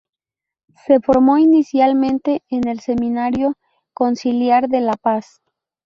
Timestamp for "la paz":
4.81-5.43